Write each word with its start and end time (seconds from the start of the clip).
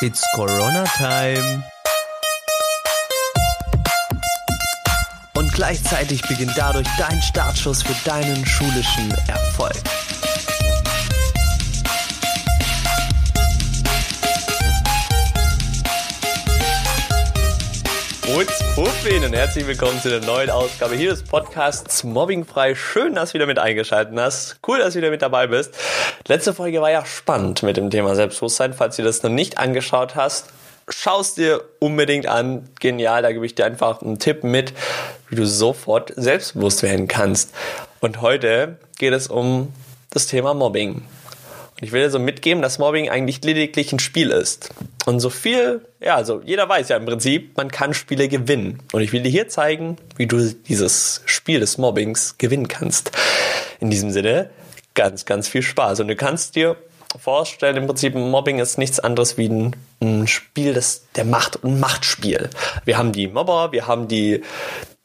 It's 0.00 0.24
Corona 0.36 0.84
Time. 0.96 1.64
Und 5.34 5.52
gleichzeitig 5.52 6.22
beginnt 6.22 6.52
dadurch 6.56 6.86
dein 6.98 7.20
Startschuss 7.20 7.82
für 7.82 7.94
deinen 8.08 8.46
schulischen 8.46 9.10
Erfolg. 9.26 9.74
Puffin 18.46 19.24
und 19.24 19.32
herzlich 19.34 19.66
willkommen 19.66 20.00
zu 20.00 20.10
der 20.10 20.20
neuen 20.20 20.48
Ausgabe 20.48 20.94
hier 20.94 21.10
des 21.10 21.24
Podcasts 21.24 22.04
Mobbingfrei. 22.04 22.76
Schön, 22.76 23.16
dass 23.16 23.30
du 23.30 23.34
wieder 23.34 23.46
mit 23.46 23.58
eingeschaltet 23.58 24.16
hast. 24.16 24.60
Cool, 24.64 24.78
dass 24.78 24.94
du 24.94 25.00
wieder 25.00 25.10
mit 25.10 25.22
dabei 25.22 25.48
bist. 25.48 25.74
Letzte 26.28 26.54
Folge 26.54 26.80
war 26.80 26.88
ja 26.88 27.04
spannend 27.04 27.64
mit 27.64 27.76
dem 27.76 27.90
Thema 27.90 28.14
Selbstbewusstsein. 28.14 28.74
Falls 28.74 28.94
du 28.94 29.02
das 29.02 29.24
noch 29.24 29.30
nicht 29.30 29.58
angeschaut 29.58 30.14
hast, 30.14 30.50
schaust 30.88 31.38
dir 31.38 31.64
unbedingt 31.80 32.28
an. 32.28 32.68
Genial, 32.78 33.22
da 33.22 33.32
gebe 33.32 33.44
ich 33.44 33.56
dir 33.56 33.66
einfach 33.66 34.02
einen 34.02 34.20
Tipp 34.20 34.44
mit, 34.44 34.72
wie 35.30 35.34
du 35.34 35.44
sofort 35.44 36.12
selbstbewusst 36.14 36.84
werden 36.84 37.08
kannst. 37.08 37.52
Und 37.98 38.20
heute 38.20 38.78
geht 38.98 39.14
es 39.14 39.26
um 39.26 39.72
das 40.10 40.28
Thema 40.28 40.54
Mobbing. 40.54 41.02
Und 41.80 41.86
ich 41.86 41.92
will 41.92 42.02
dir 42.02 42.10
so 42.10 42.18
mitgeben, 42.18 42.60
dass 42.60 42.78
Mobbing 42.78 43.08
eigentlich 43.08 43.44
lediglich 43.44 43.92
ein 43.92 44.00
Spiel 44.00 44.30
ist. 44.30 44.70
Und 45.06 45.20
so 45.20 45.30
viel, 45.30 45.82
ja, 46.00 46.16
also 46.16 46.42
jeder 46.44 46.68
weiß 46.68 46.88
ja 46.88 46.96
im 46.96 47.06
Prinzip, 47.06 47.56
man 47.56 47.70
kann 47.70 47.94
Spiele 47.94 48.28
gewinnen. 48.28 48.80
Und 48.92 49.00
ich 49.00 49.12
will 49.12 49.22
dir 49.22 49.30
hier 49.30 49.48
zeigen, 49.48 49.96
wie 50.16 50.26
du 50.26 50.52
dieses 50.52 51.22
Spiel 51.24 51.60
des 51.60 51.78
Mobbings 51.78 52.36
gewinnen 52.36 52.66
kannst. 52.66 53.12
In 53.78 53.90
diesem 53.90 54.10
Sinne, 54.10 54.50
ganz, 54.94 55.24
ganz 55.24 55.46
viel 55.46 55.62
Spaß. 55.62 56.00
Und 56.00 56.08
du 56.08 56.16
kannst 56.16 56.56
dir 56.56 56.76
vorstellen, 57.16 57.76
im 57.76 57.86
Prinzip 57.86 58.14
Mobbing 58.16 58.58
ist 58.58 58.76
nichts 58.76 58.98
anderes 58.98 59.38
wie 59.38 59.48
ein, 59.48 59.76
ein 60.02 60.26
Spiel 60.26 60.74
des, 60.74 61.06
der 61.14 61.24
Macht, 61.24 61.62
ein 61.62 61.78
Machtspiel. 61.78 62.50
Wir 62.84 62.98
haben 62.98 63.12
die 63.12 63.28
Mobber, 63.28 63.70
wir 63.70 63.86
haben 63.86 64.08
die, 64.08 64.42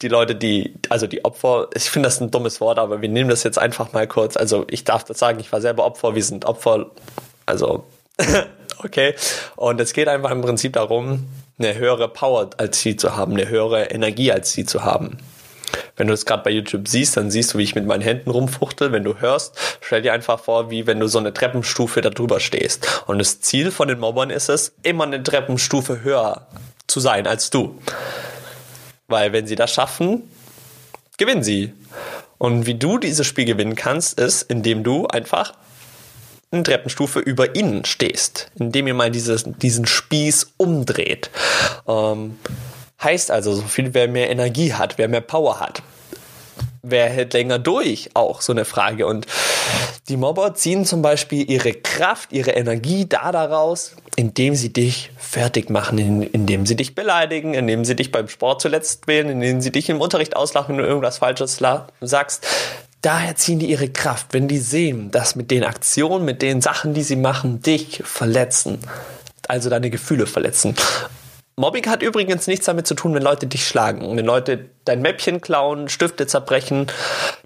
die 0.02 0.08
Leute, 0.08 0.34
die, 0.34 0.74
also 0.88 1.06
die 1.06 1.24
Opfer, 1.24 1.68
ich 1.74 1.84
finde 1.84 2.08
das 2.08 2.20
ein 2.20 2.30
dummes 2.30 2.60
Wort, 2.60 2.78
aber 2.78 3.00
wir 3.00 3.08
nehmen 3.08 3.30
das 3.30 3.42
jetzt 3.42 3.58
einfach 3.58 3.92
mal 3.92 4.06
kurz. 4.06 4.36
Also 4.36 4.64
ich 4.68 4.84
darf 4.84 5.04
das 5.04 5.18
sagen, 5.18 5.40
ich 5.40 5.50
war 5.52 5.60
selber 5.60 5.84
Opfer, 5.84 6.14
wir 6.14 6.24
sind 6.24 6.44
Opfer, 6.44 6.90
also 7.46 7.84
okay. 8.78 9.14
Und 9.56 9.80
es 9.80 9.92
geht 9.92 10.08
einfach 10.08 10.30
im 10.30 10.42
Prinzip 10.42 10.74
darum, 10.74 11.28
eine 11.58 11.76
höhere 11.76 12.08
Power 12.08 12.50
als 12.56 12.80
sie 12.80 12.96
zu 12.96 13.16
haben, 13.16 13.32
eine 13.32 13.48
höhere 13.48 13.84
Energie 13.84 14.32
als 14.32 14.52
sie 14.52 14.64
zu 14.64 14.84
haben. 14.84 15.18
Wenn 15.96 16.08
du 16.08 16.12
es 16.12 16.26
gerade 16.26 16.42
bei 16.42 16.50
YouTube 16.50 16.88
siehst, 16.88 17.16
dann 17.16 17.30
siehst 17.30 17.54
du, 17.54 17.58
wie 17.58 17.62
ich 17.62 17.74
mit 17.74 17.86
meinen 17.86 18.02
Händen 18.02 18.30
rumfuchtel. 18.30 18.92
Wenn 18.92 19.04
du 19.04 19.18
hörst, 19.18 19.58
stell 19.80 20.02
dir 20.02 20.12
einfach 20.12 20.40
vor, 20.40 20.70
wie 20.70 20.86
wenn 20.86 21.00
du 21.00 21.06
so 21.06 21.18
eine 21.18 21.32
Treppenstufe 21.32 22.00
da 22.00 22.10
drüber 22.10 22.40
stehst. 22.40 23.04
Und 23.06 23.18
das 23.18 23.40
Ziel 23.40 23.70
von 23.70 23.88
den 23.88 24.00
Mobbern 24.00 24.30
ist 24.30 24.48
es, 24.48 24.74
immer 24.82 25.04
eine 25.04 25.22
Treppenstufe 25.22 26.02
höher 26.02 26.46
zu 26.86 27.00
sein 27.00 27.26
als 27.26 27.50
du. 27.50 27.78
Weil 29.08 29.32
wenn 29.32 29.46
sie 29.46 29.56
das 29.56 29.72
schaffen, 29.72 30.22
gewinnen 31.18 31.42
sie. 31.42 31.72
Und 32.38 32.66
wie 32.66 32.74
du 32.74 32.98
dieses 32.98 33.26
Spiel 33.26 33.44
gewinnen 33.44 33.74
kannst, 33.76 34.18
ist, 34.18 34.42
indem 34.42 34.82
du 34.82 35.06
einfach 35.06 35.54
eine 36.50 36.62
Treppenstufe 36.62 37.18
über 37.18 37.56
ihnen 37.56 37.84
stehst, 37.84 38.50
indem 38.58 38.86
ihr 38.86 38.94
mal 38.94 39.10
dieses, 39.10 39.44
diesen 39.44 39.86
Spieß 39.86 40.54
umdreht. 40.56 41.30
Ähm, 41.86 42.38
heißt 43.02 43.30
also, 43.30 43.54
so 43.54 43.62
viel, 43.62 43.94
wer 43.94 44.08
mehr 44.08 44.30
Energie 44.30 44.72
hat, 44.72 44.98
wer 44.98 45.08
mehr 45.08 45.20
Power 45.20 45.60
hat. 45.60 45.82
Wer 46.86 47.08
hält 47.08 47.32
länger 47.32 47.58
durch? 47.58 48.10
Auch 48.12 48.42
so 48.42 48.52
eine 48.52 48.66
Frage. 48.66 49.06
Und 49.06 49.26
die 50.08 50.18
Mobber 50.18 50.54
ziehen 50.54 50.84
zum 50.84 51.00
Beispiel 51.00 51.50
ihre 51.50 51.72
Kraft, 51.72 52.30
ihre 52.30 52.50
Energie 52.50 53.06
da 53.08 53.32
daraus, 53.32 53.96
indem 54.16 54.54
sie 54.54 54.70
dich 54.70 55.10
fertig 55.16 55.70
machen, 55.70 56.22
indem 56.22 56.66
sie 56.66 56.76
dich 56.76 56.94
beleidigen, 56.94 57.54
indem 57.54 57.86
sie 57.86 57.96
dich 57.96 58.12
beim 58.12 58.28
Sport 58.28 58.60
zuletzt 58.60 59.06
wählen, 59.06 59.30
indem 59.30 59.62
sie 59.62 59.72
dich 59.72 59.88
im 59.88 60.02
Unterricht 60.02 60.36
auslachen, 60.36 60.76
wenn 60.76 60.82
du 60.82 60.88
irgendwas 60.88 61.18
Falsches 61.18 61.58
sagst. 62.02 62.46
Daher 63.00 63.34
ziehen 63.36 63.58
die 63.58 63.70
ihre 63.70 63.88
Kraft, 63.88 64.28
wenn 64.32 64.46
die 64.46 64.58
sehen, 64.58 65.10
dass 65.10 65.36
mit 65.36 65.50
den 65.50 65.64
Aktionen, 65.64 66.26
mit 66.26 66.42
den 66.42 66.60
Sachen, 66.60 66.92
die 66.92 67.02
sie 67.02 67.16
machen, 67.16 67.62
dich 67.62 68.02
verletzen. 68.04 68.78
Also 69.48 69.70
deine 69.70 69.88
Gefühle 69.88 70.26
verletzen. 70.26 70.74
Mobbing 71.56 71.86
hat 71.86 72.02
übrigens 72.02 72.46
nichts 72.46 72.66
damit 72.66 72.86
zu 72.86 72.94
tun, 72.94 73.14
wenn 73.14 73.22
Leute 73.22 73.46
dich 73.46 73.66
schlagen, 73.66 74.16
wenn 74.16 74.24
Leute 74.24 74.70
dein 74.84 75.02
Mäppchen 75.02 75.40
klauen, 75.40 75.88
Stifte 75.88 76.26
zerbrechen. 76.26 76.88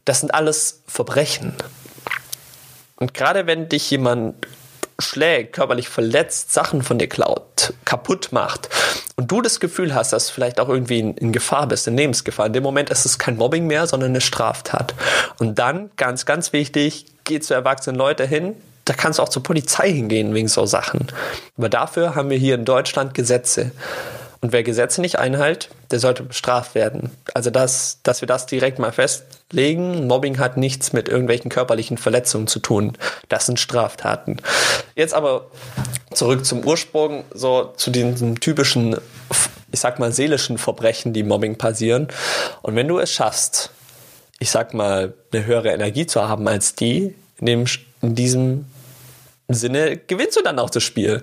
Das 0.05 0.21
sind 0.21 0.33
alles 0.33 0.83
Verbrechen. 0.87 1.55
Und 2.97 3.13
gerade 3.13 3.47
wenn 3.47 3.69
dich 3.69 3.91
jemand 3.91 4.35
schlägt, 5.01 5.53
körperlich 5.53 5.89
verletzt, 5.89 6.53
Sachen 6.53 6.83
von 6.83 6.99
dir 6.99 7.09
klaut, 7.09 7.75
kaputt 7.85 8.31
macht 8.33 8.69
und 9.17 9.31
du 9.31 9.41
das 9.41 9.61
Gefühl 9.61 9.95
hast, 9.95 10.13
dass 10.13 10.27
du 10.27 10.33
vielleicht 10.33 10.59
auch 10.59 10.69
irgendwie 10.69 10.99
in, 10.99 11.17
in, 11.17 11.33
Gefahr 11.33 11.69
bist, 11.69 11.87
in 11.87 11.97
Lebensgefahr, 11.97 12.47
in 12.47 12.53
dem 12.53 12.65
Moment 12.65 12.91
ist 12.91 13.05
es 13.05 13.19
kein 13.19 13.37
Mobbing 13.37 13.67
mehr, 13.67 13.87
sondern 13.87 14.11
eine 14.11 14.21
Straftat. 14.21 14.95
Und 15.39 15.59
dann, 15.59 15.91
ganz, 15.97 16.27
ganz 16.27 16.53
wichtig, 16.53 17.07
geh 17.25 17.39
zu 17.39 17.55
erwachsenen 17.55 17.97
Leuten 17.97 18.27
hin, 18.27 18.57
da 18.89 18.95
kannst 18.95 19.19
du 19.19 19.23
auch 19.23 19.29
zur 19.29 19.43
Polizei 19.43 19.93
hingehen 19.93 20.35
wegen 20.35 20.49
so 20.49 20.65
Sachen. 20.67 21.09
Aber 21.57 21.69
dafür 21.69 22.15
haben 22.15 22.31
wir 22.31 22.39
hier 22.39 22.55
in 22.55 22.65
Deutschland 22.65 23.15
Gesetze. 23.15 23.73
Und 24.41 24.53
wer 24.53 24.63
Gesetze 24.63 25.01
nicht 25.01 25.19
einhält, 25.19 25.69
der 25.91 25.99
sollte 25.99 26.23
bestraft 26.23 26.75
werden. 26.75 27.11
Also 27.35 27.51
das, 27.51 27.99
dass 28.05 28.23
wir 28.23 28.29
das 28.29 28.47
direkt 28.47 28.79
mal 28.79 28.93
festlegen. 28.93 30.07
Mobbing 30.07 30.39
hat 30.39 30.57
nichts 30.57 30.93
mit 30.93 31.09
irgendwelchen 31.09 31.51
körperlichen 31.51 31.99
Verletzungen 31.99 32.47
zu 32.47 32.61
tun. 32.61 32.97
Das 33.29 33.47
sind 33.47 33.59
Straftaten. 33.59 34.37
Jetzt 34.95 35.13
aber 35.13 35.49
zurück 36.15 36.47
zum 36.47 36.65
Ursprung, 36.65 37.25
so 37.35 37.73
zu 37.77 37.91
diesen 37.91 38.37
typischen, 38.37 38.97
ich 39.73 39.81
sag 39.81 39.99
mal, 39.99 40.13
seelischen 40.13 40.57
Verbrechen, 40.57 41.13
die 41.13 41.25
Mobbing 41.25 41.59
passieren. 41.59 42.07
Und 42.63 42.77
wenn 42.77 42.87
du 42.87 43.01
es 43.01 43.13
schaffst, 43.13 43.71
ich 44.39 44.51
sag 44.51 44.73
mal, 44.73 45.15
eine 45.33 45.47
höhere 45.47 45.71
Energie 45.71 46.07
zu 46.07 46.29
haben 46.29 46.47
als 46.47 46.77
die, 46.77 47.15
in, 47.39 47.47
dem, 47.47 47.65
in 48.03 48.15
diesem 48.15 48.67
Sinne 49.55 49.97
gewinnst 49.97 50.37
du 50.37 50.43
dann 50.43 50.59
auch 50.59 50.71
das 50.71 50.83
Spiel. 50.83 51.23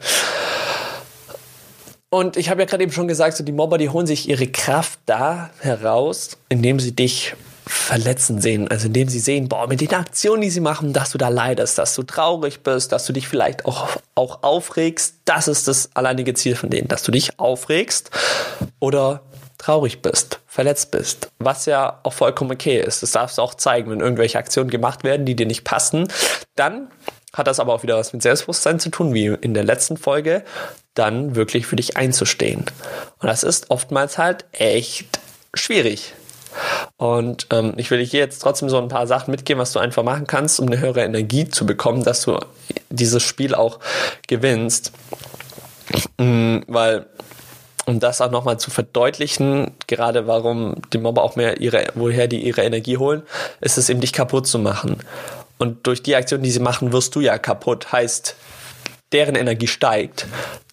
Und 2.10 2.38
ich 2.38 2.50
habe 2.50 2.62
ja 2.62 2.66
gerade 2.66 2.84
eben 2.84 2.92
schon 2.92 3.08
gesagt, 3.08 3.36
so 3.36 3.44
die 3.44 3.52
Mobber, 3.52 3.78
die 3.78 3.90
holen 3.90 4.08
sich 4.08 4.30
ihre 4.30 4.48
Kraft 4.48 5.00
da 5.06 5.50
heraus, 5.60 6.38
indem 6.50 6.80
sie 6.80 6.96
dich 6.96 7.36
verletzen 7.68 8.42
sehen. 8.42 8.68
Also 8.68 8.88
indem 8.88 9.10
sie 9.10 9.20
sehen, 9.20 9.50
boah, 9.50 9.68
mit 9.68 9.82
den 9.82 9.94
Aktionen, 9.94 10.42
die 10.42 10.50
sie 10.50 10.60
machen, 10.60 10.94
dass 10.94 11.12
du 11.12 11.18
da 11.18 11.30
leidest, 11.30 11.78
dass 11.78 11.96
du 11.96 12.04
traurig 12.04 12.62
bist, 12.62 12.92
dass 12.92 13.06
du 13.06 13.14
dich 13.14 13.28
vielleicht 13.28 13.66
auch, 13.66 13.90
auch 14.14 14.44
aufregst. 14.44 15.16
Das 15.26 15.48
ist 15.48 15.68
das 15.68 15.90
alleinige 15.96 16.34
Ziel 16.36 16.56
von 16.56 16.70
denen, 16.70 16.88
dass 16.88 17.04
du 17.04 17.12
dich 17.12 17.40
aufregst 17.40 18.12
oder 18.80 19.22
traurig 19.58 20.02
bist, 20.02 20.40
verletzt 20.46 20.92
bist, 20.92 21.32
was 21.40 21.66
ja 21.66 22.00
auch 22.04 22.14
vollkommen 22.14 22.52
okay 22.52 22.80
ist. 22.80 23.02
Das 23.02 23.12
darfst 23.12 23.40
du 23.40 23.42
auch 23.42 23.56
zeigen, 23.56 23.90
wenn 23.90 24.00
irgendwelche 24.00 24.38
Aktionen 24.38 24.70
gemacht 24.70 25.04
werden, 25.04 25.26
die 25.26 25.36
dir 25.36 25.48
nicht 25.48 25.64
passen. 25.64 26.08
Dann 26.56 26.90
hat 27.36 27.48
das 27.48 27.60
aber 27.60 27.74
auch 27.74 27.84
wieder 27.84 27.98
was 27.98 28.14
mit 28.14 28.22
Selbstbewusstsein 28.22 28.80
zu 28.80 28.90
tun, 28.90 29.14
wie 29.14 29.28
in 29.28 29.54
der 29.54 29.64
letzten 29.64 29.98
Folge, 29.98 30.44
dann 30.96 31.36
wirklich 31.36 31.68
für 31.68 31.76
dich 31.76 31.98
einzustehen. 31.98 32.66
Und 33.20 33.28
das 33.28 33.44
ist 33.44 33.70
oftmals 33.70 34.18
halt 34.18 34.46
echt 34.54 35.20
schwierig. 35.54 36.14
Und 36.98 37.48
ähm, 37.52 37.74
ich 37.76 37.92
will 37.92 38.04
dir 38.06 38.20
jetzt 38.20 38.40
trotzdem 38.40 38.70
so 38.70 38.78
ein 38.78 38.88
paar 38.88 39.08
Sachen 39.08 39.32
mitgeben, 39.32 39.60
was 39.60 39.74
du 39.74 39.80
einfach 39.80 40.04
machen 40.04 40.26
kannst, 40.26 40.60
um 40.60 40.68
eine 40.68 40.80
höhere 40.80 41.04
Energie 41.04 41.48
zu 41.50 41.66
bekommen, 41.66 42.04
dass 42.04 42.22
du 42.22 42.40
dieses 42.90 43.24
Spiel 43.24 43.54
auch 43.54 43.80
gewinnst. 44.28 44.94
Mhm, 46.18 46.64
weil, 46.68 47.08
um 47.86 48.00
das 48.00 48.22
auch 48.22 48.32
nochmal 48.32 48.58
zu 48.58 48.72
verdeutlichen, 48.72 49.72
gerade 49.88 50.28
warum 50.28 50.76
die 50.94 50.98
Mobber 50.98 51.24
auch 51.24 51.36
mehr 51.36 51.60
ihre, 51.60 51.88
woher 51.96 52.28
die 52.28 52.46
ihre 52.46 52.64
Energie 52.64 52.98
holen, 52.98 53.24
ist 53.60 53.78
es 53.78 53.90
eben 53.90 54.00
dich 54.00 54.14
kaputt 54.14 54.48
zu 54.48 54.58
machen. 54.58 54.98
Und 55.58 55.88
durch 55.88 56.04
die 56.04 56.16
Aktion, 56.16 56.42
die 56.42 56.52
sie 56.52 56.60
machen, 56.60 56.92
wirst 56.92 57.16
du 57.16 57.22
ja 57.22 57.38
kaputt. 57.38 57.92
Heißt, 57.92 58.36
deren 59.12 59.36
Energie 59.36 59.68
steigt, 59.68 60.26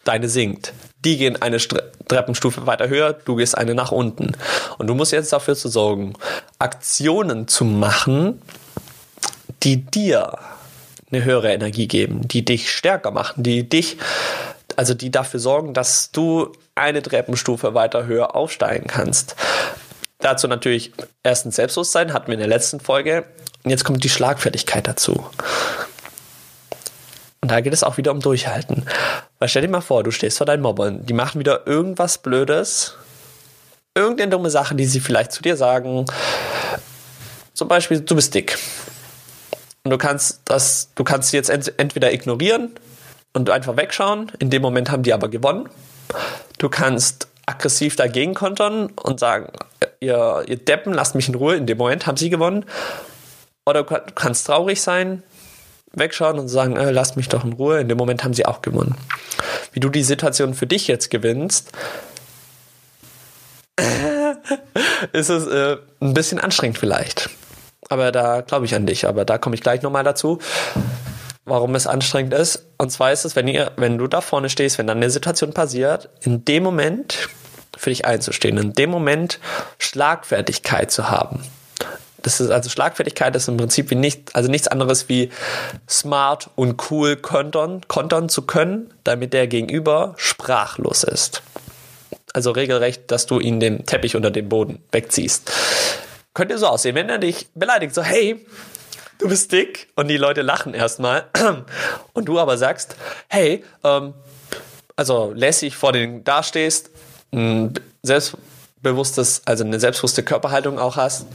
deine 0.04 0.28
sinkt. 0.28 0.72
Die 1.04 1.16
gehen 1.16 1.40
eine 1.40 1.58
Treppenstufe 1.58 2.66
weiter 2.66 2.88
höher, 2.88 3.12
du 3.12 3.36
gehst 3.36 3.56
eine 3.56 3.74
nach 3.74 3.92
unten. 3.92 4.32
Und 4.78 4.86
du 4.86 4.94
musst 4.94 5.12
jetzt 5.12 5.32
dafür 5.32 5.56
zu 5.56 5.68
sorgen, 5.68 6.14
Aktionen 6.58 7.48
zu 7.48 7.64
machen, 7.64 8.40
die 9.62 9.84
dir 9.84 10.38
eine 11.10 11.24
höhere 11.24 11.52
Energie 11.52 11.88
geben, 11.88 12.26
die 12.26 12.44
dich 12.44 12.72
stärker 12.72 13.10
machen, 13.10 13.42
die 13.42 13.68
dich, 13.68 13.98
also 14.76 14.94
die 14.94 15.10
dafür 15.10 15.40
sorgen, 15.40 15.74
dass 15.74 16.10
du 16.10 16.52
eine 16.74 17.02
Treppenstufe 17.02 17.74
weiter 17.74 18.06
höher 18.06 18.34
aufsteigen 18.34 18.86
kannst. 18.86 19.36
Dazu 20.18 20.46
natürlich 20.46 20.92
erstens 21.22 21.56
Selbstbewusstsein, 21.56 22.12
hatten 22.12 22.28
wir 22.28 22.34
in 22.34 22.40
der 22.40 22.48
letzten 22.48 22.80
Folge. 22.80 23.24
Und 23.64 23.70
jetzt 23.70 23.84
kommt 23.84 24.02
die 24.02 24.08
Schlagfertigkeit 24.08 24.86
dazu. 24.86 25.24
Und 27.40 27.50
da 27.50 27.60
geht 27.60 27.72
es 27.72 27.82
auch 27.82 27.96
wieder 27.96 28.12
um 28.12 28.20
Durchhalten. 28.20 28.86
Weil 29.38 29.48
stell 29.48 29.62
dir 29.62 29.68
mal 29.68 29.80
vor, 29.80 30.04
du 30.04 30.10
stehst 30.10 30.38
vor 30.38 30.46
deinen 30.46 30.62
Mobbern, 30.62 31.04
die 31.04 31.12
machen 31.12 31.38
wieder 31.40 31.66
irgendwas 31.66 32.18
Blödes, 32.18 32.94
irgendeine 33.94 34.30
dumme 34.30 34.50
Sache, 34.50 34.74
die 34.74 34.84
sie 34.84 35.00
vielleicht 35.00 35.32
zu 35.32 35.42
dir 35.42 35.56
sagen. 35.56 36.06
Zum 37.54 37.68
Beispiel, 37.68 38.00
du 38.00 38.14
bist 38.14 38.34
dick. 38.34 38.58
Und 39.84 39.90
du 39.90 39.98
kannst 39.98 40.40
das, 40.44 40.90
du 40.94 41.02
kannst 41.02 41.30
sie 41.30 41.36
jetzt 41.36 41.50
ent 41.50 41.72
entweder 41.78 42.12
ignorieren 42.12 42.70
und 43.32 43.50
einfach 43.50 43.76
wegschauen. 43.76 44.30
In 44.38 44.50
dem 44.50 44.62
Moment 44.62 44.90
haben 44.90 45.02
die 45.02 45.12
aber 45.12 45.28
gewonnen. 45.28 45.68
Du 46.58 46.68
kannst 46.68 47.26
aggressiv 47.46 47.96
dagegen 47.96 48.34
kontern 48.34 48.90
und 49.02 49.18
sagen, 49.18 49.48
ihr, 49.98 50.44
ihr 50.46 50.56
Deppen, 50.56 50.94
lasst 50.94 51.16
mich 51.16 51.28
in 51.28 51.34
Ruhe. 51.34 51.56
In 51.56 51.66
dem 51.66 51.78
Moment 51.78 52.06
haben 52.06 52.16
sie 52.16 52.30
gewonnen. 52.30 52.64
Oder 53.64 53.84
du 53.84 54.00
kannst 54.14 54.46
traurig 54.46 54.82
sein, 54.82 55.22
wegschauen 55.92 56.38
und 56.38 56.48
sagen, 56.48 56.76
äh, 56.76 56.90
lasst 56.90 57.16
mich 57.16 57.28
doch 57.28 57.44
in 57.44 57.52
Ruhe. 57.52 57.80
In 57.80 57.88
dem 57.88 57.98
Moment 57.98 58.24
haben 58.24 58.34
sie 58.34 58.46
auch 58.46 58.60
gewonnen. 58.62 58.96
Wie 59.72 59.80
du 59.80 59.88
die 59.88 60.02
Situation 60.02 60.54
für 60.54 60.66
dich 60.66 60.88
jetzt 60.88 61.10
gewinnst, 61.10 61.70
ist 65.12 65.28
es 65.28 65.46
äh, 65.46 65.76
ein 66.00 66.14
bisschen 66.14 66.40
anstrengend 66.40 66.78
vielleicht. 66.78 67.30
Aber 67.88 68.10
da 68.10 68.40
glaube 68.40 68.64
ich 68.64 68.74
an 68.74 68.86
dich. 68.86 69.06
Aber 69.06 69.24
da 69.24 69.38
komme 69.38 69.54
ich 69.54 69.60
gleich 69.60 69.82
nochmal 69.82 70.04
dazu, 70.04 70.38
warum 71.44 71.74
es 71.74 71.86
anstrengend 71.86 72.34
ist. 72.34 72.66
Und 72.78 72.90
zwar 72.90 73.12
ist 73.12 73.24
es, 73.24 73.36
wenn, 73.36 73.46
ihr, 73.46 73.70
wenn 73.76 73.98
du 73.98 74.08
da 74.08 74.20
vorne 74.20 74.48
stehst, 74.50 74.78
wenn 74.78 74.86
dann 74.88 74.96
eine 74.96 75.10
Situation 75.10 75.52
passiert, 75.52 76.08
in 76.22 76.44
dem 76.44 76.64
Moment 76.64 77.28
für 77.76 77.90
dich 77.90 78.04
einzustehen, 78.06 78.58
in 78.58 78.72
dem 78.72 78.90
Moment 78.90 79.38
Schlagfertigkeit 79.78 80.90
zu 80.90 81.10
haben. 81.10 81.42
Das 82.22 82.40
ist 82.40 82.50
also 82.50 82.70
Schlagfertigkeit 82.70 83.34
ist 83.36 83.48
im 83.48 83.56
Prinzip 83.56 83.90
wie 83.90 83.96
nicht, 83.96 84.34
also 84.34 84.50
nichts 84.50 84.68
anderes 84.68 85.08
wie 85.08 85.30
smart 85.88 86.50
und 86.54 86.90
cool 86.90 87.16
kontern, 87.16 87.82
kontern 87.88 88.28
zu 88.28 88.42
können, 88.42 88.92
damit 89.04 89.32
der 89.32 89.46
Gegenüber 89.46 90.14
sprachlos 90.16 91.02
ist. 91.02 91.42
Also 92.32 92.52
regelrecht, 92.52 93.10
dass 93.10 93.26
du 93.26 93.40
ihn 93.40 93.60
den 93.60 93.84
Teppich 93.84 94.16
unter 94.16 94.30
dem 94.30 94.48
Boden 94.48 94.82
wegziehst. 94.90 95.52
Könnte 96.34 96.56
so 96.58 96.66
aussehen, 96.66 96.94
wenn 96.94 97.08
er 97.08 97.18
dich 97.18 97.48
beleidigt, 97.54 97.94
so, 97.94 98.02
hey, 98.02 98.46
du 99.18 99.28
bist 99.28 99.52
dick 99.52 99.88
und 99.96 100.08
die 100.08 100.16
Leute 100.16 100.42
lachen 100.42 100.72
erstmal 100.72 101.26
und 102.14 102.26
du 102.26 102.38
aber 102.38 102.56
sagst, 102.56 102.96
hey, 103.28 103.64
ähm, 103.84 104.14
also 104.96 105.32
lässig 105.34 105.76
vor 105.76 105.92
denen 105.92 106.24
dastehst, 106.24 106.90
ein 107.32 107.74
selbstbewusstes, 108.02 109.42
also 109.44 109.64
eine 109.64 109.80
selbstbewusste 109.80 110.22
Körperhaltung 110.22 110.78
auch 110.78 110.96
hast, 110.96 111.26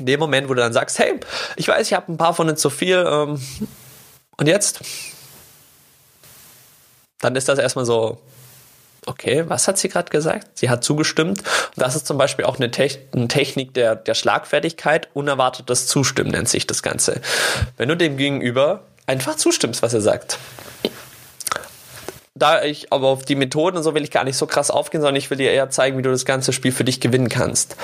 in 0.00 0.06
dem 0.06 0.20
Moment, 0.20 0.48
wo 0.48 0.54
du 0.54 0.60
dann 0.60 0.72
sagst, 0.72 0.98
hey, 0.98 1.18
ich 1.56 1.68
weiß, 1.68 1.86
ich 1.86 1.94
habe 1.94 2.12
ein 2.12 2.16
paar 2.16 2.34
von 2.34 2.46
denen 2.46 2.56
zu 2.56 2.70
viel 2.70 3.04
ähm, 3.06 3.40
und 4.36 4.46
jetzt? 4.46 4.80
Dann 7.20 7.34
ist 7.34 7.48
das 7.48 7.58
erstmal 7.58 7.86
so, 7.86 8.20
okay, 9.06 9.44
was 9.48 9.68
hat 9.68 9.78
sie 9.78 9.88
gerade 9.88 10.10
gesagt? 10.10 10.58
Sie 10.58 10.68
hat 10.68 10.84
zugestimmt. 10.84 11.40
Und 11.40 11.76
das 11.76 11.96
ist 11.96 12.06
zum 12.06 12.18
Beispiel 12.18 12.44
auch 12.44 12.56
eine, 12.56 12.70
Te 12.70 12.88
eine 13.12 13.28
Technik 13.28 13.72
der, 13.74 13.96
der 13.96 14.14
Schlagfertigkeit. 14.14 15.08
Unerwartetes 15.14 15.86
Zustimmen 15.86 16.30
nennt 16.30 16.48
sich 16.48 16.66
das 16.66 16.82
Ganze. 16.82 17.20
Wenn 17.76 17.88
du 17.88 17.96
dem 17.96 18.16
Gegenüber 18.16 18.82
einfach 19.06 19.36
zustimmst, 19.36 19.82
was 19.82 19.94
er 19.94 20.00
sagt. 20.00 20.38
Da 22.34 22.62
ich 22.62 22.92
aber 22.92 23.08
auf 23.08 23.24
die 23.24 23.34
Methoden 23.34 23.78
und 23.78 23.82
so 23.82 23.94
will 23.94 24.04
ich 24.04 24.10
gar 24.10 24.24
nicht 24.24 24.36
so 24.36 24.46
krass 24.46 24.70
aufgehen, 24.70 25.00
sondern 25.00 25.16
ich 25.16 25.30
will 25.30 25.38
dir 25.38 25.52
eher 25.52 25.70
zeigen, 25.70 25.96
wie 25.96 26.02
du 26.02 26.10
das 26.10 26.26
ganze 26.26 26.52
Spiel 26.52 26.72
für 26.72 26.84
dich 26.84 27.00
gewinnen 27.00 27.30
kannst. 27.30 27.76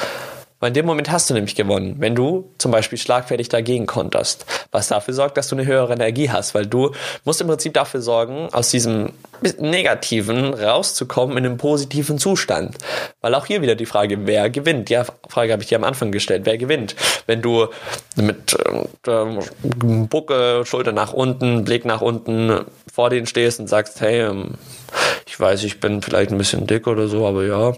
Weil 0.62 0.68
in 0.68 0.74
dem 0.74 0.86
Moment 0.86 1.10
hast 1.10 1.28
du 1.28 1.34
nämlich 1.34 1.56
gewonnen, 1.56 1.96
wenn 1.98 2.14
du 2.14 2.52
zum 2.56 2.70
Beispiel 2.70 2.96
schlagfertig 2.96 3.48
dagegen 3.48 3.86
konterst, 3.86 4.46
was 4.70 4.86
dafür 4.86 5.12
sorgt, 5.12 5.36
dass 5.36 5.48
du 5.48 5.56
eine 5.56 5.66
höhere 5.66 5.92
Energie 5.92 6.30
hast, 6.30 6.54
weil 6.54 6.66
du 6.66 6.92
musst 7.24 7.40
im 7.40 7.48
Prinzip 7.48 7.74
dafür 7.74 8.00
sorgen, 8.00 8.48
aus 8.52 8.70
diesem 8.70 9.10
Negativen 9.58 10.54
rauszukommen 10.54 11.36
in 11.36 11.46
einen 11.46 11.56
positiven 11.56 12.16
Zustand. 12.16 12.78
Weil 13.22 13.34
auch 13.34 13.46
hier 13.46 13.60
wieder 13.60 13.74
die 13.74 13.86
Frage, 13.86 14.24
wer 14.24 14.50
gewinnt? 14.50 14.88
Die 14.88 15.02
Frage 15.28 15.52
habe 15.52 15.62
ich 15.62 15.68
dir 15.68 15.78
am 15.78 15.84
Anfang 15.84 16.12
gestellt, 16.12 16.42
wer 16.44 16.56
gewinnt? 16.56 16.94
Wenn 17.26 17.42
du 17.42 17.66
mit 18.14 18.56
äh, 19.08 19.40
Bucke, 19.64 20.62
Schulter 20.64 20.92
nach 20.92 21.12
unten, 21.12 21.64
Blick 21.64 21.84
nach 21.84 22.02
unten 22.02 22.60
vor 22.92 23.10
denen 23.10 23.26
stehst 23.26 23.58
und 23.58 23.66
sagst, 23.66 24.00
hey, 24.00 24.20
ähm, 24.20 24.54
ich 25.26 25.40
weiß, 25.40 25.64
ich 25.64 25.80
bin 25.80 26.02
vielleicht 26.02 26.30
ein 26.30 26.38
bisschen 26.38 26.68
dick 26.68 26.86
oder 26.86 27.08
so, 27.08 27.26
aber 27.26 27.44
ja, 27.44 27.72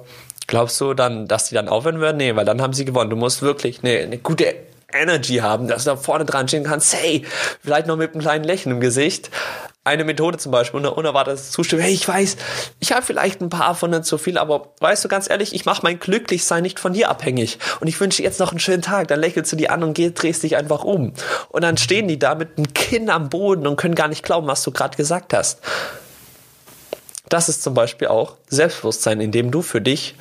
Glaubst 0.47 0.81
du 0.81 0.95
dann, 0.95 1.27
dass 1.27 1.49
die 1.49 1.55
dann 1.55 1.69
aufhören 1.69 2.01
würden? 2.01 2.19
Nee, 2.19 2.37
weil 2.37 2.45
dann 2.45 2.61
haben 2.61 2.73
sie 2.73 2.85
gewonnen. 2.85 3.11
Du 3.11 3.17
musst 3.17 3.43
wirklich 3.43 3.81
eine, 3.83 3.99
eine 3.99 4.19
gute 4.19 4.55
Energy 4.95 5.37
haben, 5.37 5.69
dass 5.69 5.85
du 5.85 5.91
da 5.91 5.97
vorne 5.97 6.25
dran 6.25 6.49
stehen 6.49 6.65
kannst. 6.65 6.95
Hey, 6.95 7.25
vielleicht 7.63 7.87
noch 7.87 7.97
mit 7.97 8.13
einem 8.13 8.21
kleinen 8.21 8.45
Lächeln 8.45 8.77
im 8.77 8.81
Gesicht. 8.81 9.31
Eine 9.87 10.05
Methode 10.05 10.39
zum 10.39 10.51
Beispiel, 10.51 10.81
eine 10.81 10.93
unerwartete 10.93 11.37
Zustimmung. 11.37 11.85
Hey, 11.85 11.93
ich 11.93 12.09
weiß, 12.09 12.39
ich 12.81 12.93
habe 12.93 13.03
vielleicht 13.03 13.43
ein 13.43 13.51
paar 13.51 13.75
von 13.75 13.93
denen 13.93 14.05
zu 14.05 14.17
viel, 14.17 14.39
aber 14.39 14.73
weißt 14.81 15.05
du 15.05 15.09
ganz 15.09 15.29
ehrlich, 15.29 15.55
ich 15.55 15.67
mache 15.67 15.81
mein 15.83 15.99
Glücklichsein 15.99 16.63
nicht 16.63 16.81
von 16.81 16.95
dir 16.95 17.11
abhängig. 17.11 17.59
Und 17.81 17.89
ich 17.89 18.01
wünsche 18.01 18.23
jetzt 18.23 18.41
noch 18.41 18.51
einen 18.51 18.61
schönen 18.61 18.81
Tag. 18.81 19.09
Dann 19.09 19.21
lächelst 19.21 19.53
du 19.53 19.57
die 19.57 19.69
an 19.69 19.83
und 19.83 19.93
geh, 19.93 20.11
drehst 20.11 20.43
dich 20.43 20.57
einfach 20.57 20.85
um. 20.85 21.13
Und 21.51 21.63
dann 21.63 21.77
stehen 21.77 22.09
die 22.09 22.19
da 22.19 22.35
mit 22.35 22.57
einem 22.57 22.73
Kinn 22.73 23.11
am 23.11 23.29
Boden 23.29 23.67
und 23.67 23.77
können 23.77 23.95
gar 23.95 24.09
nicht 24.09 24.23
glauben, 24.23 24.47
was 24.47 24.63
du 24.63 24.71
gerade 24.71 24.97
gesagt 24.97 25.35
hast. 25.35 25.61
Das 27.29 27.49
ist 27.49 27.63
zum 27.63 27.75
Beispiel 27.75 28.09
auch 28.09 28.37
Selbstbewusstsein, 28.49 29.21
indem 29.21 29.51
du 29.51 29.63
für 29.63 29.81
dich 29.81 30.15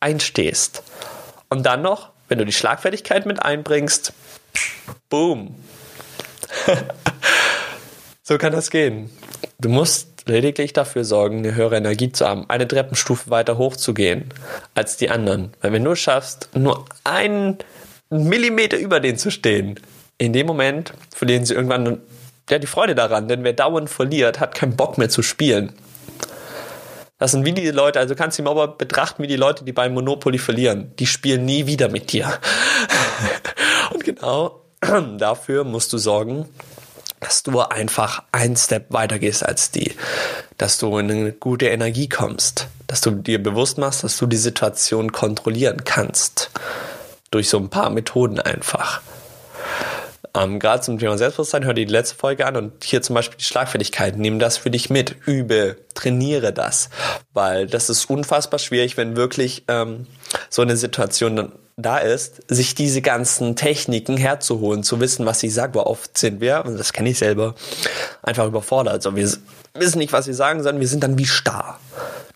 einstehst. 0.00 0.82
Und 1.48 1.64
dann 1.64 1.82
noch, 1.82 2.10
wenn 2.28 2.38
du 2.38 2.46
die 2.46 2.52
Schlagfertigkeit 2.52 3.26
mit 3.26 3.42
einbringst, 3.42 4.12
boom. 5.08 5.54
so 8.22 8.38
kann 8.38 8.52
das 8.52 8.70
gehen. 8.70 9.10
Du 9.58 9.68
musst 9.68 10.14
lediglich 10.26 10.72
dafür 10.72 11.04
sorgen, 11.04 11.38
eine 11.38 11.54
höhere 11.54 11.76
Energie 11.76 12.10
zu 12.10 12.26
haben, 12.26 12.48
eine 12.48 12.66
Treppenstufe 12.66 13.30
weiter 13.30 13.58
hochzugehen 13.58 14.30
als 14.74 14.96
die 14.96 15.10
anderen. 15.10 15.52
Weil 15.60 15.72
wenn 15.72 15.84
du 15.84 15.94
schaffst, 15.94 16.48
nur 16.54 16.84
einen 17.04 17.58
Millimeter 18.10 18.78
über 18.78 19.00
denen 19.00 19.18
zu 19.18 19.30
stehen, 19.30 19.80
in 20.18 20.32
dem 20.32 20.46
Moment 20.46 20.94
verlieren 21.14 21.44
sie 21.44 21.54
irgendwann 21.54 22.00
ja, 22.48 22.58
die 22.58 22.66
Freude 22.66 22.94
daran, 22.94 23.28
denn 23.28 23.44
wer 23.44 23.52
dauernd 23.52 23.90
verliert, 23.90 24.40
hat 24.40 24.54
keinen 24.54 24.76
Bock 24.76 24.98
mehr 24.98 25.08
zu 25.08 25.22
spielen. 25.22 25.72
Das 27.24 27.30
sind 27.30 27.46
wie 27.46 27.52
die 27.52 27.70
Leute, 27.70 28.00
also 28.00 28.14
kannst 28.14 28.36
du 28.36 28.42
ihm 28.42 28.48
aber 28.48 28.68
betrachten 28.68 29.22
wie 29.22 29.26
die 29.26 29.36
Leute, 29.36 29.64
die 29.64 29.72
beim 29.72 29.94
Monopoly 29.94 30.36
verlieren. 30.36 30.92
Die 30.98 31.06
spielen 31.06 31.46
nie 31.46 31.64
wieder 31.64 31.88
mit 31.88 32.12
dir. 32.12 32.30
Und 33.94 34.04
genau 34.04 34.60
dafür 35.16 35.64
musst 35.64 35.90
du 35.94 35.96
sorgen, 35.96 36.46
dass 37.20 37.42
du 37.42 37.60
einfach 37.60 38.24
einen 38.30 38.58
Step 38.58 38.92
weiter 38.92 39.18
gehst 39.18 39.42
als 39.42 39.70
die, 39.70 39.92
dass 40.58 40.76
du 40.76 40.98
in 40.98 41.10
eine 41.10 41.32
gute 41.32 41.68
Energie 41.68 42.10
kommst, 42.10 42.68
dass 42.88 43.00
du 43.00 43.12
dir 43.12 43.42
bewusst 43.42 43.78
machst, 43.78 44.04
dass 44.04 44.18
du 44.18 44.26
die 44.26 44.36
Situation 44.36 45.10
kontrollieren 45.10 45.82
kannst. 45.84 46.50
Durch 47.30 47.48
so 47.48 47.56
ein 47.56 47.70
paar 47.70 47.88
Methoden 47.88 48.38
einfach. 48.38 49.00
Ähm, 50.32 50.58
Gerade 50.58 50.82
zum 50.82 50.98
Thema 50.98 51.18
Selbstbewusstsein, 51.18 51.64
hör 51.64 51.74
dir 51.74 51.86
die 51.86 51.92
letzte 51.92 52.16
Folge 52.16 52.46
an 52.46 52.56
und 52.56 52.84
hier 52.84 53.02
zum 53.02 53.14
Beispiel 53.14 53.38
die 53.38 53.44
Schlagfertigkeit. 53.44 54.16
Nimm 54.16 54.38
das 54.38 54.56
für 54.56 54.70
dich 54.70 54.90
mit, 54.90 55.16
übe, 55.26 55.76
trainiere 55.94 56.52
das. 56.52 56.90
Weil 57.32 57.66
das 57.66 57.90
ist 57.90 58.08
unfassbar 58.08 58.58
schwierig, 58.58 58.96
wenn 58.96 59.16
wirklich 59.16 59.64
ähm, 59.68 60.06
so 60.48 60.62
eine 60.62 60.76
Situation 60.76 61.52
da 61.76 61.98
ist, 61.98 62.42
sich 62.48 62.74
diese 62.74 63.02
ganzen 63.02 63.56
Techniken 63.56 64.16
herzuholen, 64.16 64.84
zu 64.84 65.00
wissen, 65.00 65.26
was 65.26 65.42
ich 65.42 65.52
sage. 65.52 65.74
Weil 65.74 65.84
oft 65.84 66.16
sind 66.16 66.40
wir, 66.40 66.64
und 66.64 66.78
das 66.78 66.92
kenne 66.92 67.10
ich 67.10 67.18
selber, 67.18 67.54
einfach 68.22 68.46
überfordert. 68.46 68.94
Also 68.94 69.16
wir 69.16 69.30
wissen 69.74 69.98
nicht, 69.98 70.12
was 70.12 70.26
wir 70.26 70.34
sagen, 70.34 70.62
sondern 70.62 70.80
wir 70.80 70.88
sind 70.88 71.02
dann 71.02 71.18
wie 71.18 71.26
starr. 71.26 71.78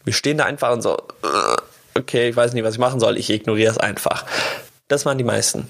Wir 0.05 0.13
stehen 0.13 0.39
da 0.39 0.45
einfach 0.45 0.73
und 0.73 0.83
so, 0.83 0.97
äh, 0.97 1.99
okay, 1.99 2.31
ich 2.31 2.37
weiß 2.37 2.53
nicht, 2.53 2.65
was 2.65 2.75
ich 2.75 2.81
machen 2.81 3.01
soll, 3.01 3.17
ich 3.17 3.31
ignoriere 3.31 3.71
es 3.71 3.79
einfach. 3.79 4.25
Das 4.89 5.05
waren 5.07 5.19
die 5.19 5.25
meisten. 5.25 5.69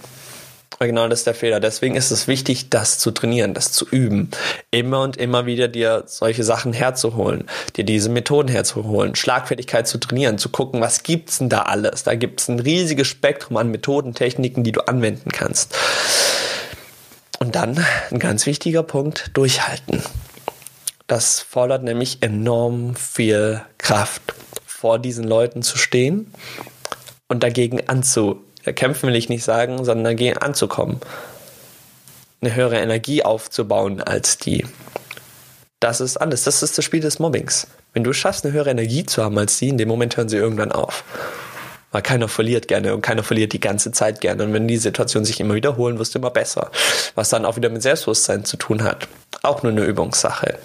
Genau, 0.81 1.09
das 1.09 1.21
ist 1.21 1.27
der 1.27 1.35
Fehler. 1.35 1.59
Deswegen 1.59 1.97
ist 1.97 2.13
es 2.13 2.29
wichtig, 2.29 2.71
das 2.71 2.99
zu 2.99 3.11
trainieren, 3.11 3.53
das 3.53 3.73
zu 3.73 3.87
üben. 3.89 4.31
Immer 4.71 5.03
und 5.03 5.17
immer 5.17 5.45
wieder 5.45 5.67
dir 5.67 6.05
solche 6.07 6.45
Sachen 6.45 6.73
herzuholen, 6.73 7.49
dir 7.77 7.85
diese 7.85 8.11
Methoden 8.11 8.49
herzuholen, 8.49 9.17
Schlagfertigkeit 9.17 9.89
zu 9.89 9.99
trainieren, 9.99 10.39
zu 10.39 10.51
gucken, 10.51 10.81
was 10.81 11.03
gibt's 11.03 11.39
denn 11.39 11.49
da 11.49 11.63
alles? 11.63 12.05
Da 12.05 12.15
gibt's 12.15 12.49
ein 12.49 12.61
riesiges 12.61 13.09
Spektrum 13.09 13.57
an 13.57 13.71
Methoden, 13.71 14.15
Techniken, 14.15 14.63
die 14.63 14.73
du 14.73 14.87
anwenden 14.87 15.33
kannst. 15.33 15.75
Und 17.41 17.57
dann 17.57 17.85
ein 18.11 18.21
ganz 18.21 18.47
wichtiger 18.47 18.85
Punkt, 18.85 19.31
durchhalten. 19.35 20.03
Das 21.09 21.41
fordert 21.41 21.83
nämlich 21.83 22.19
enorm 22.21 22.95
viel 22.95 23.63
Kraft, 23.79 24.35
vor 24.67 24.99
diesen 24.99 25.25
Leuten 25.25 25.63
zu 25.63 25.77
stehen 25.77 26.33
und 27.27 27.43
dagegen 27.43 27.89
anzu 27.89 28.45
kämpfen 28.65 29.09
will 29.09 29.17
ich 29.17 29.29
nicht 29.29 29.45
sagen, 29.45 29.85
sondern 29.85 30.05
dagegen 30.05 30.37
anzukommen. 30.39 31.01
Eine 32.41 32.55
höhere 32.55 32.79
Energie 32.79 33.25
aufzubauen 33.25 34.01
als 34.03 34.39
die. 34.39 34.65
Das 35.81 36.01
ist 36.01 36.17
alles. 36.17 36.45
Das 36.45 36.63
ist 36.63 36.77
das 36.77 36.85
Spiel 36.85 37.01
des 37.01 37.19
Mobbings. 37.19 37.69
Wenn 37.93 38.05
du 38.05 38.13
schaffst, 38.13 38.45
eine 38.45 38.53
höhere 38.53 38.71
Energie 38.71 39.07
zu 39.07 39.23
haben 39.23 39.39
als 39.39 39.59
die, 39.59 39.69
in 39.69 39.79
dem 39.79 39.89
Moment 39.89 40.17
hören 40.17 40.29
sie 40.29 40.37
irgendwann 40.37 40.73
auf. 40.73 41.05
Weil 41.91 42.03
keiner 42.03 42.29
verliert 42.29 42.69
gerne 42.69 42.95
und 42.95 43.01
keiner 43.01 43.23
verliert 43.23 43.53
die 43.53 43.61
ganze 43.61 43.93
Zeit 43.93 44.21
gerne. 44.21 44.45
Und 44.45 44.53
wenn 44.53 44.69
die 44.69 44.77
Situationen 44.77 45.25
sich 45.25 45.41
immer 45.41 45.55
wiederholen, 45.55 45.99
wirst 45.99 46.15
du 46.15 46.19
immer 46.19 46.31
besser. 46.31 46.71
Was 47.15 47.31
dann 47.31 47.45
auch 47.45 47.57
wieder 47.57 47.71
mit 47.71 47.83
Selbstbewusstsein 47.83 48.45
zu 48.45 48.57
tun 48.57 48.83
hat. 48.83 49.09
Auch 49.43 49.63
nur 49.63 49.73
eine 49.73 49.85
Übungssache. 49.85 50.59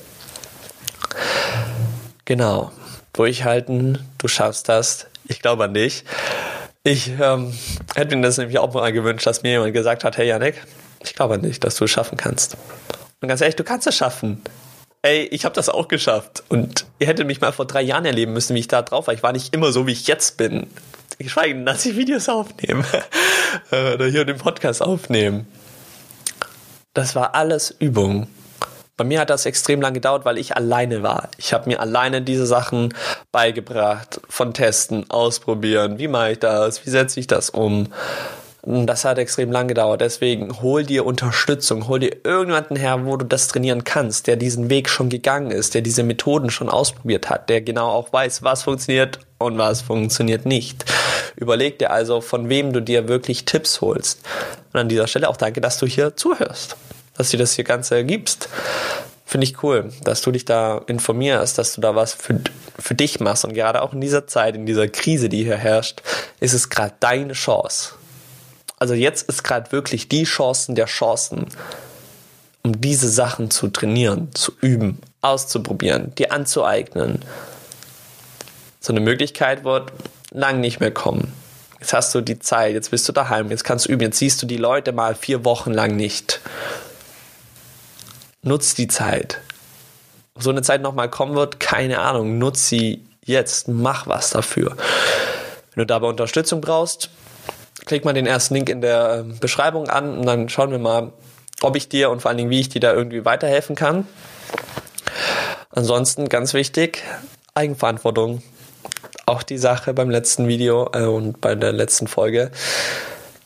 Genau. 2.25 2.71
Durchhalten, 3.13 3.99
du 4.17 4.27
schaffst 4.27 4.67
das. 4.67 5.07
Ich 5.25 5.41
glaube 5.41 5.65
an 5.65 5.73
dich. 5.73 6.03
Ich 6.85 7.11
ähm, 7.19 7.53
hätte 7.95 8.17
mir 8.17 8.23
das 8.23 8.37
nämlich 8.37 8.59
auch 8.59 8.73
mal 8.73 8.91
gewünscht, 8.91 9.25
dass 9.25 9.41
mir 9.41 9.51
jemand 9.51 9.73
gesagt 9.73 10.03
hat, 10.03 10.17
hey 10.17 10.27
Janek, 10.27 10.61
ich 11.01 11.15
glaube 11.15 11.37
nicht, 11.37 11.63
dass 11.63 11.75
du 11.75 11.85
es 11.85 11.91
schaffen 11.91 12.17
kannst. 12.17 12.57
Und 13.21 13.29
ganz 13.29 13.39
ehrlich, 13.39 13.55
du 13.55 13.63
kannst 13.63 13.87
es 13.87 13.95
schaffen. 13.95 14.41
ey, 15.01 15.23
ich 15.31 15.45
habe 15.45 15.55
das 15.55 15.69
auch 15.69 15.87
geschafft. 15.87 16.43
Und 16.49 16.85
ihr 16.99 17.07
hättet 17.07 17.25
mich 17.25 17.39
mal 17.39 17.53
vor 17.53 17.65
drei 17.65 17.81
Jahren 17.81 18.05
erleben 18.05 18.33
müssen, 18.33 18.55
wie 18.55 18.59
ich 18.59 18.67
da 18.67 18.81
drauf 18.81 19.07
war. 19.07 19.13
Ich 19.13 19.23
war 19.23 19.31
nicht 19.31 19.53
immer 19.53 19.71
so, 19.71 19.87
wie 19.87 19.93
ich 19.93 20.07
jetzt 20.07 20.37
bin. 20.37 20.67
Geschweige 21.19 21.55
denn, 21.55 21.65
dass 21.65 21.85
ich 21.85 21.95
Videos 21.95 22.27
aufnehme. 22.27 22.83
Oder 23.71 24.07
hier 24.07 24.25
den 24.25 24.37
Podcast 24.37 24.81
aufnehmen. 24.81 25.47
Das 26.93 27.15
war 27.15 27.33
alles 27.33 27.71
Übung. 27.71 28.27
Bei 28.95 29.03
mir 29.03 29.19
hat 29.19 29.31
das 29.31 29.47
extrem 29.47 29.81
lange 29.81 29.95
gedauert, 29.95 30.23
weil 30.23 30.37
ich 30.37 30.55
alleine 30.55 31.01
war. 31.01 31.29
Ich 31.37 31.51
habe 31.51 31.67
mir 31.67 31.79
alleine 31.79 32.21
diese 32.21 32.45
Sachen 32.45 32.93
beigebracht, 33.31 34.21
von 34.29 34.53
Testen, 34.53 35.09
ausprobieren, 35.09 35.97
wie 35.97 36.07
mache 36.07 36.33
ich 36.33 36.39
das, 36.39 36.85
wie 36.85 36.91
setze 36.91 37.19
ich 37.19 37.25
das 37.25 37.49
um. 37.49 37.87
Das 38.61 39.03
hat 39.03 39.17
extrem 39.17 39.51
lang 39.51 39.67
gedauert. 39.67 39.99
Deswegen 39.99 40.61
hol 40.61 40.83
dir 40.83 41.05
Unterstützung, 41.07 41.87
hol 41.87 41.99
dir 41.99 42.17
irgendjemanden 42.23 42.77
her, 42.77 43.03
wo 43.03 43.17
du 43.17 43.25
das 43.25 43.47
trainieren 43.47 43.83
kannst, 43.83 44.27
der 44.27 44.35
diesen 44.35 44.69
Weg 44.69 44.87
schon 44.87 45.09
gegangen 45.09 45.49
ist, 45.49 45.73
der 45.73 45.81
diese 45.81 46.03
Methoden 46.03 46.51
schon 46.51 46.69
ausprobiert 46.69 47.31
hat, 47.31 47.49
der 47.49 47.61
genau 47.61 47.89
auch 47.89 48.13
weiß, 48.13 48.43
was 48.43 48.61
funktioniert 48.63 49.19
und 49.39 49.57
was 49.57 49.81
funktioniert 49.81 50.45
nicht. 50.45 50.85
Überleg 51.35 51.79
dir 51.79 51.89
also, 51.89 52.21
von 52.21 52.47
wem 52.47 52.71
du 52.71 52.79
dir 52.79 53.07
wirklich 53.07 53.45
Tipps 53.45 53.81
holst. 53.81 54.21
Und 54.71 54.79
an 54.79 54.87
dieser 54.87 55.07
Stelle 55.07 55.29
auch 55.29 55.37
danke, 55.37 55.59
dass 55.59 55.79
du 55.79 55.87
hier 55.87 56.15
zuhörst, 56.15 56.77
dass 57.15 57.31
du 57.31 57.37
das 57.37 57.53
hier 57.53 57.63
Ganze 57.63 58.03
gibst. 58.03 58.49
Finde 59.25 59.45
ich 59.45 59.63
cool, 59.63 59.91
dass 60.03 60.21
du 60.21 60.31
dich 60.31 60.45
da 60.45 60.81
informierst, 60.87 61.57
dass 61.57 61.73
du 61.73 61.81
da 61.81 61.95
was 61.95 62.13
für, 62.13 62.39
für 62.77 62.93
dich 62.93 63.19
machst. 63.19 63.45
Und 63.45 63.53
gerade 63.53 63.81
auch 63.81 63.93
in 63.93 64.01
dieser 64.01 64.27
Zeit, 64.27 64.55
in 64.55 64.65
dieser 64.65 64.87
Krise, 64.87 65.29
die 65.29 65.43
hier 65.43 65.57
herrscht, 65.57 66.01
ist 66.39 66.53
es 66.53 66.69
gerade 66.69 66.93
deine 66.99 67.33
Chance 67.33 67.95
also 68.83 68.95
jetzt 68.95 69.29
ist 69.29 69.45
gerade 69.45 69.71
wirklich 69.71 70.09
die 70.09 70.25
Chancen 70.25 70.75
der 70.75 70.87
Chancen, 70.87 71.47
um 72.63 72.81
diese 72.81 73.07
Sachen 73.07 73.49
zu 73.49 73.69
trainieren, 73.69 74.27
zu 74.33 74.51
üben, 74.59 74.99
auszuprobieren, 75.21 76.13
dir 76.15 76.33
anzueignen. 76.33 77.23
So 78.81 78.91
eine 78.91 78.99
Möglichkeit 78.99 79.63
wird 79.63 79.93
lang 80.31 80.59
nicht 80.59 80.81
mehr 80.81 80.91
kommen. 80.91 81.31
Jetzt 81.79 81.93
hast 81.93 82.13
du 82.13 82.19
die 82.19 82.39
Zeit, 82.39 82.73
jetzt 82.73 82.91
bist 82.91 83.07
du 83.07 83.13
daheim, 83.13 83.49
jetzt 83.51 83.63
kannst 83.63 83.85
du 83.85 83.89
üben, 83.93 84.01
jetzt 84.01 84.19
siehst 84.19 84.41
du 84.41 84.45
die 84.45 84.57
Leute 84.57 84.91
mal 84.91 85.15
vier 85.15 85.45
Wochen 85.45 85.71
lang 85.71 85.95
nicht. 85.95 86.41
Nutz 88.43 88.75
die 88.75 88.87
Zeit. 88.87 89.39
Ob 90.35 90.43
so 90.43 90.49
eine 90.49 90.61
Zeit 90.61 90.81
nochmal 90.81 91.09
kommen 91.09 91.35
wird, 91.35 91.59
keine 91.59 91.99
Ahnung. 91.99 92.37
Nutz 92.37 92.67
sie 92.67 93.05
jetzt, 93.23 93.67
mach 93.69 94.05
was 94.07 94.31
dafür. 94.31 94.75
Wenn 95.73 95.81
du 95.81 95.85
dabei 95.85 96.07
Unterstützung 96.07 96.59
brauchst, 96.59 97.09
klick 97.85 98.05
mal 98.05 98.13
den 98.13 98.27
ersten 98.27 98.53
Link 98.53 98.69
in 98.69 98.81
der 98.81 99.19
ähm, 99.19 99.39
Beschreibung 99.39 99.89
an 99.89 100.17
und 100.17 100.25
dann 100.25 100.49
schauen 100.49 100.71
wir 100.71 100.79
mal, 100.79 101.13
ob 101.61 101.75
ich 101.75 101.87
dir 101.87 102.09
und 102.09 102.21
vor 102.21 102.29
allen 102.29 102.37
Dingen, 102.37 102.49
wie 102.49 102.59
ich 102.59 102.69
dir 102.69 102.81
da 102.81 102.93
irgendwie 102.93 103.25
weiterhelfen 103.25 103.75
kann. 103.75 104.07
Ansonsten 105.69 106.29
ganz 106.29 106.53
wichtig, 106.53 107.01
Eigenverantwortung. 107.55 108.43
Auch 109.25 109.43
die 109.43 109.57
Sache 109.57 109.93
beim 109.93 110.09
letzten 110.09 110.47
Video 110.49 110.89
äh, 110.93 111.05
und 111.05 111.39
bei 111.39 111.55
der 111.55 111.71
letzten 111.71 112.07
Folge. 112.07 112.51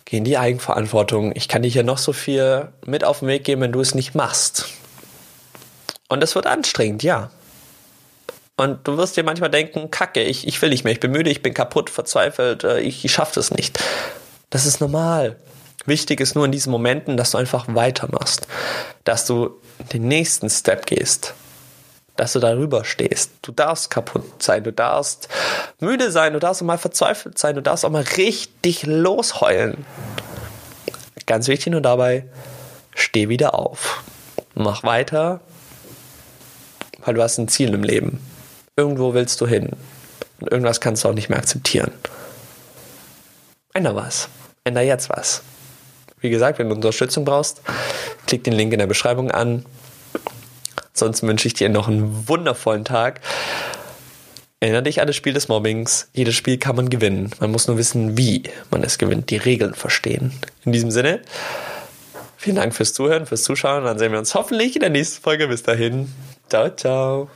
Geh 0.06 0.18
in 0.18 0.24
die 0.24 0.38
Eigenverantwortung. 0.38 1.34
Ich 1.36 1.48
kann 1.48 1.62
dir 1.62 1.70
hier 1.70 1.84
noch 1.84 2.00
so 2.00 2.14
viel 2.14 2.70
mit 2.86 3.04
auf 3.04 3.20
den 3.20 3.28
Weg 3.28 3.44
geben, 3.44 3.62
wenn 3.62 3.72
du 3.72 3.82
es 3.82 3.94
nicht 3.94 4.16
machst. 4.16 4.66
Und 6.08 6.24
es 6.24 6.36
wird 6.36 6.48
anstrengend, 6.48 7.04
ja. 7.04 7.30
Und 8.56 8.88
du 8.88 8.98
wirst 8.98 9.16
dir 9.18 9.24
manchmal 9.24 9.52
denken, 9.52 9.92
kacke, 9.92 10.24
ich, 10.24 10.48
ich 10.48 10.62
will 10.62 10.70
nicht 10.70 10.84
mehr, 10.84 10.94
ich 10.94 11.00
bin 11.00 11.12
müde, 11.12 11.30
ich 11.30 11.44
bin 11.44 11.54
kaputt, 11.54 11.90
verzweifelt, 11.90 12.64
äh, 12.64 12.80
ich, 12.80 13.06
ich 13.06 13.12
schaffe 13.12 13.36
das 13.36 13.52
nicht. 13.52 13.80
Das 14.50 14.66
ist 14.66 14.82
normal. 14.82 15.36
Wichtig 15.86 16.20
ist 16.20 16.36
nur 16.36 16.46
in 16.46 16.52
diesen 16.52 16.72
Momenten, 16.72 17.18
dass 17.18 17.32
du 17.32 17.38
einfach 17.38 17.66
weitermachst, 17.70 18.48
dass 19.04 19.26
du 19.26 19.62
den 19.94 20.08
nächsten 20.08 20.50
Step 20.50 20.86
gehst, 20.86 21.34
dass 22.16 22.34
du 22.34 22.40
darüber 22.40 22.84
stehst. 22.84 23.32
Du 23.44 23.52
darfst 23.52 23.92
kaputt 23.92 24.42
sein, 24.42 24.64
du 24.64 24.74
darfst 24.74 25.30
müde 25.80 26.12
sein, 26.12 26.34
du 26.34 26.40
darfst 26.40 26.62
auch 26.62 26.66
mal 26.66 26.80
verzweifelt 26.80 27.38
sein, 27.38 27.56
du 27.56 27.62
darfst 27.62 27.86
auch 27.86 27.92
mal 27.92 28.04
richtig 28.18 28.86
losheulen. 28.86 29.86
Ganz 31.28 31.48
wichtig 31.48 31.72
nur 31.72 31.82
dabei, 31.82 32.26
steh 32.96 33.30
wieder 33.30 33.54
auf. 33.54 34.04
Mach 34.56 34.84
weiter, 34.84 35.42
weil 37.08 37.14
du 37.14 37.24
hast 37.24 37.38
ein 37.38 37.48
Ziel 37.48 37.74
im 37.74 37.84
Leben. 37.84 38.20
Irgendwo 38.76 39.14
willst 39.14 39.40
du 39.40 39.48
hin. 39.48 39.72
Und 40.42 40.52
irgendwas 40.52 40.82
kannst 40.82 41.04
du 41.04 41.10
auch 41.10 41.14
nicht 41.14 41.30
mehr 41.30 41.40
akzeptieren. 41.40 41.92
Änder 43.74 43.96
was. 43.96 44.28
Änder 44.66 44.82
jetzt 44.82 45.10
was. 45.10 45.42
Wie 46.20 46.30
gesagt, 46.30 46.60
wenn 46.60 46.68
du 46.68 46.76
Unterstützung 46.76 47.24
brauchst, 47.26 47.62
klick 48.26 48.44
den 48.44 48.54
Link 48.54 48.74
in 48.74 48.80
der 48.80 48.88
Beschreibung 48.88 49.32
an. 49.32 49.66
Sonst 50.94 51.24
wünsche 51.24 51.48
ich 51.48 51.54
dir 51.54 51.70
noch 51.70 51.88
einen 51.88 52.28
wundervollen 52.28 52.84
Tag. 52.84 53.22
Erinnere 54.60 54.84
dich 54.84 55.00
an 55.00 55.08
das 55.08 55.16
Spiel 55.16 55.34
des 55.34 55.48
Mobbings. 55.48 56.10
Jedes 56.14 56.36
Spiel 56.36 56.58
kann 56.58 56.76
man 56.76 56.90
gewinnen. 56.90 57.32
Man 57.40 57.52
muss 57.52 57.68
nur 57.68 57.78
wissen, 57.78 58.18
wie 58.18 58.44
man 58.72 58.84
es 58.84 58.98
gewinnt, 58.98 59.30
die 59.30 59.38
Regeln 59.38 59.76
verstehen. 59.76 60.34
In 60.66 60.72
diesem 60.72 60.92
Sinne, 60.92 61.22
vielen 62.36 62.56
Dank 62.56 62.76
fürs 62.76 62.94
Zuhören, 62.94 63.28
fürs 63.28 63.44
Zuschauen. 63.44 63.86
Dann 63.86 63.98
sehen 63.98 64.12
wir 64.12 64.20
uns 64.20 64.34
hoffentlich 64.34 64.76
in 64.76 64.82
der 64.82 64.90
nächsten 64.90 65.22
Folge. 65.22 65.48
Bis 65.48 65.64
dahin. 65.64 66.12
Ciao, 66.50 66.70
ciao. 66.70 67.30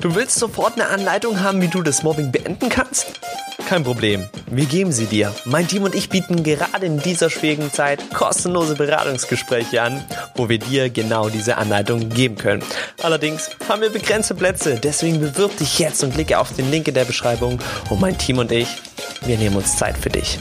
Du 0.00 0.14
willst 0.14 0.38
sofort 0.38 0.74
eine 0.74 0.88
Anleitung 0.88 1.40
haben, 1.40 1.62
wie 1.62 1.68
du 1.68 1.82
das 1.82 2.02
Mobbing 2.02 2.30
beenden 2.30 2.68
kannst? 2.68 3.20
Kein 3.66 3.82
Problem. 3.82 4.28
Wir 4.50 4.66
geben 4.66 4.92
sie 4.92 5.06
dir. 5.06 5.34
Mein 5.44 5.66
Team 5.66 5.82
und 5.82 5.94
ich 5.94 6.08
bieten 6.08 6.44
gerade 6.44 6.86
in 6.86 6.98
dieser 6.98 7.30
schwierigen 7.30 7.72
Zeit 7.72 8.12
kostenlose 8.12 8.74
Beratungsgespräche 8.74 9.82
an, 9.82 10.04
wo 10.36 10.48
wir 10.48 10.58
dir 10.58 10.90
genau 10.90 11.30
diese 11.30 11.56
Anleitung 11.56 12.10
geben 12.10 12.36
können. 12.36 12.62
Allerdings 13.02 13.50
haben 13.68 13.80
wir 13.80 13.90
begrenzte 13.90 14.34
Plätze, 14.34 14.78
deswegen 14.82 15.18
bewirb 15.18 15.56
dich 15.56 15.78
jetzt 15.78 16.04
und 16.04 16.14
klicke 16.14 16.38
auf 16.38 16.52
den 16.52 16.70
Link 16.70 16.86
in 16.86 16.94
der 16.94 17.06
Beschreibung 17.06 17.58
und 17.90 18.00
mein 18.00 18.16
Team 18.18 18.38
und 18.38 18.52
ich, 18.52 18.68
wir 19.22 19.38
nehmen 19.38 19.56
uns 19.56 19.76
Zeit 19.76 19.96
für 19.96 20.10
dich. 20.10 20.38